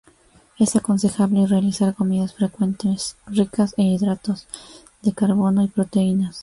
Es 0.57 0.75
aconsejable 0.75 1.45
realizar 1.45 1.93
comidas 1.93 2.33
frecuentes 2.33 3.17
ricas 3.27 3.75
en 3.77 3.85
hidratos 3.85 4.47
de 5.03 5.13
carbono 5.13 5.63
y 5.63 5.67
proteínas. 5.67 6.39